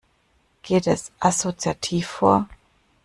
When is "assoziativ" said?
1.19-2.07